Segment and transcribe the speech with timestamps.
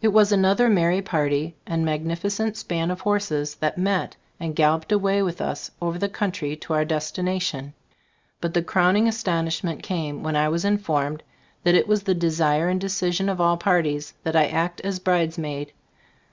[0.00, 2.56] It was another merry party, and x 24 tt be Store of Ag GbilObooD magnificent
[2.56, 6.84] spans of horses that met and galloped away with us over the country to our
[6.84, 7.74] destination.
[8.40, 11.24] But the crowning astonishment came when I was informed
[11.64, 15.72] that it was the desire and decision of all parties, that I act as bridesmaid.